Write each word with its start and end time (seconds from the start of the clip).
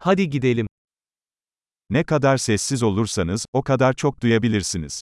Hadi 0.00 0.30
gidelim. 0.30 0.66
Ne 1.90 2.04
kadar 2.04 2.36
sessiz 2.38 2.82
olursanız, 2.82 3.46
o 3.52 3.62
kadar 3.62 3.92
çok 3.92 4.20
duyabilirsiniz. 4.22 5.00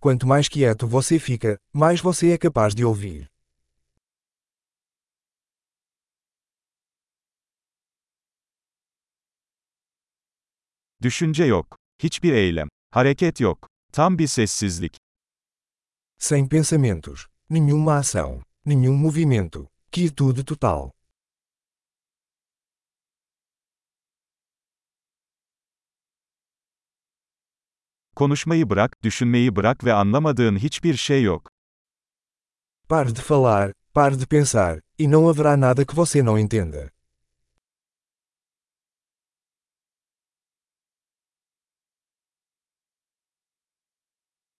Quanto 0.00 0.26
mais 0.26 0.48
quieto 0.48 0.86
você 0.86 1.18
fica, 1.18 1.58
mais 1.72 2.00
você 2.04 2.26
é 2.32 2.38
capaz 2.38 2.76
de 2.76 2.86
ouvir. 2.86 3.28
Düşünce 11.02 11.44
yok. 11.44 11.76
Hiçbir 12.02 12.32
eylem. 12.32 12.68
Hareket 12.90 13.40
yok. 13.40 13.68
Tam 13.92 14.18
bir 14.18 14.26
sessizlik. 14.26 14.96
Sem 16.18 16.48
pensamentos, 16.48 17.26
nenhuma 17.50 17.94
ação, 17.94 18.42
nenhum 18.66 18.96
movimento, 18.96 19.68
quietude 19.92 20.44
total. 20.44 20.90
Konuşmayı 28.18 28.70
bırak, 28.70 29.02
düşünmeyi 29.02 29.56
bırak 29.56 29.84
ve 29.84 29.92
anlamadığın 29.92 30.56
hiçbir 30.56 30.94
şey 30.96 31.22
yok. 31.22 31.50
Pare 32.88 33.16
de 33.16 33.20
falar, 33.20 33.72
pare 33.94 34.20
de 34.20 34.26
pensar, 34.26 34.80
e 34.98 35.10
não 35.10 35.24
haverá 35.26 35.60
nada 35.60 35.84
que 35.86 35.96
você 35.96 36.24
não 36.24 36.38
entenda. 36.38 36.90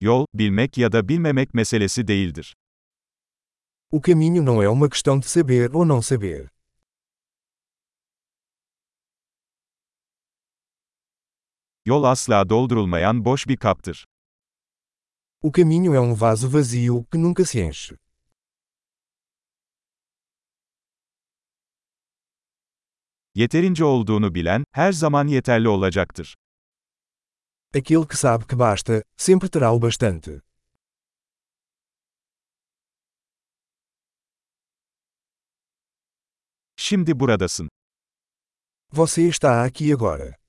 Yol, 0.01 0.27
bilmek 0.35 0.79
ya 0.79 0.93
da 0.93 1.09
bilmemek 1.09 1.55
meselesi 1.55 2.09
değildir. 2.09 2.55
O 3.91 4.01
caminho 4.07 4.43
não 4.43 4.63
é 4.63 4.69
uma 4.69 4.89
questão 4.89 5.21
de 5.21 5.27
saber 5.27 5.75
ou 5.75 5.85
não 5.85 6.03
saber. 6.03 6.58
Yol 11.89 12.05
asla 12.05 12.49
doldurulmayan 12.49 13.25
boş 13.25 13.49
bir 13.49 13.57
kaptır. 13.57 14.07
O 15.43 15.53
caminho 15.53 15.95
é 15.95 16.01
um 16.01 16.21
vaso 16.21 16.53
vazio 16.53 17.05
que 17.13 17.23
nunca 17.23 17.45
se 17.45 17.61
enche. 17.61 17.97
Yeterince 23.35 23.85
olduğunu 23.85 24.35
bilen, 24.35 24.65
her 24.73 24.93
zaman 24.93 25.27
yeterli 25.27 25.69
olacaktır. 25.69 26.35
Aquele 27.75 28.07
que 28.09 28.17
sabe 28.17 28.45
que 28.47 28.59
basta, 28.59 29.03
sempre 29.17 29.49
terá 29.49 29.73
o 29.73 29.83
bastante. 29.83 30.43
Şimdi 36.77 37.21
buradasın. 37.21 37.69
Você 38.93 39.29
está 39.29 39.63
aqui 39.65 39.95
agora. 39.95 40.48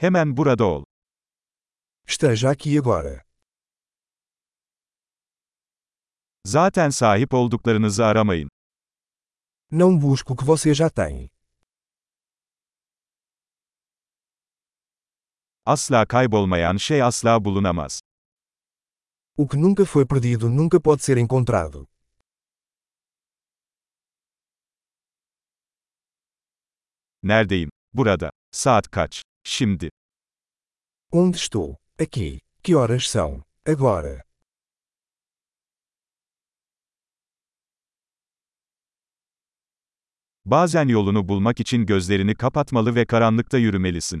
Hemen 0.00 0.36
burada 0.36 0.64
ol. 0.64 0.84
Esteja 2.08 2.50
aqui 2.50 2.78
agora. 2.78 3.24
Zaten 6.46 6.90
sahip 6.90 7.34
olduklarınızı 7.34 8.04
aramayın. 8.04 8.48
Não 9.70 10.00
busque 10.02 10.32
o 10.32 10.36
que 10.36 10.46
você 10.46 10.74
já 10.74 10.88
tem. 10.90 11.28
Asla 15.66 16.06
kaybolmayan 16.06 16.76
şey 16.76 17.02
asla 17.02 17.44
bulunamaz. 17.44 18.00
O 19.36 19.48
que 19.48 19.56
nunca 19.62 19.84
foi 19.84 20.06
perdido 20.06 20.48
nunca 20.48 20.80
pode 20.80 21.02
ser 21.02 21.16
encontrado. 21.16 21.86
Neredeyim? 27.22 27.70
Burada. 27.92 28.30
Saat 28.52 28.88
kaç? 28.90 29.22
Şimdi. 29.50 29.90
Onde 31.12 31.36
estou? 31.36 31.76
Aqui. 31.98 32.40
Que 32.62 32.74
horas 32.74 33.08
são? 33.08 33.42
Agora. 33.66 34.22
Bazen 40.44 40.88
yolunu 40.88 41.28
bulmak 41.28 41.60
için 41.60 41.86
gözlerini 41.86 42.34
kapatmalı 42.34 42.94
ve 42.94 43.06
karanlıkta 43.06 43.58
yürümelisin. 43.58 44.20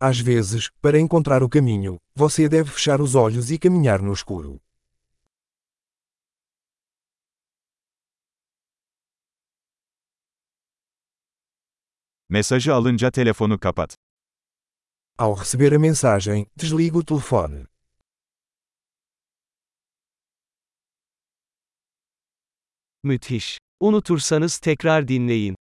Às 0.00 0.26
vezes, 0.26 0.70
para 0.82 0.98
encontrar 0.98 1.42
o 1.42 1.50
caminho, 1.50 1.98
você 2.16 2.50
deve 2.50 2.70
fechar 2.70 3.00
os 3.00 3.14
olhos 3.14 3.50
e 3.50 3.58
caminhar 3.58 4.02
no 4.02 4.12
escuro. 4.12 4.60
Mesajı 12.30 12.74
alınca 12.74 13.10
telefonu 13.10 13.58
kapat. 13.60 13.96
Ao 15.18 15.40
receber 15.40 15.72
a 15.72 15.78
mensagem, 15.78 16.46
desligue 16.60 16.98
o 16.98 17.04
telefone. 17.04 17.66
Müthiş. 23.02 23.58
Unutursanız 23.80 24.58
tekrar 24.58 25.08
dinleyin. 25.08 25.56